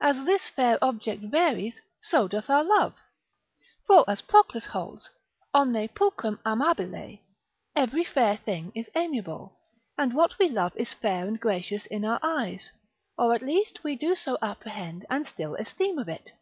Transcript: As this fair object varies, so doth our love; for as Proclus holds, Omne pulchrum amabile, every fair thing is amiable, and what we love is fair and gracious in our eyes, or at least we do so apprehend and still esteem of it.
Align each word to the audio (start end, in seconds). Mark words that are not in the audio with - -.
As 0.00 0.24
this 0.24 0.48
fair 0.48 0.78
object 0.82 1.22
varies, 1.22 1.80
so 2.00 2.26
doth 2.26 2.50
our 2.50 2.64
love; 2.64 2.96
for 3.86 4.04
as 4.10 4.20
Proclus 4.20 4.66
holds, 4.66 5.08
Omne 5.54 5.86
pulchrum 5.94 6.40
amabile, 6.44 7.20
every 7.76 8.02
fair 8.02 8.36
thing 8.36 8.72
is 8.74 8.90
amiable, 8.96 9.60
and 9.96 10.12
what 10.12 10.40
we 10.40 10.48
love 10.48 10.72
is 10.76 10.92
fair 10.94 11.24
and 11.28 11.38
gracious 11.38 11.86
in 11.86 12.04
our 12.04 12.18
eyes, 12.20 12.72
or 13.16 13.32
at 13.32 13.42
least 13.42 13.84
we 13.84 13.94
do 13.94 14.16
so 14.16 14.36
apprehend 14.42 15.06
and 15.08 15.28
still 15.28 15.54
esteem 15.54 15.98
of 16.00 16.08
it. 16.08 16.32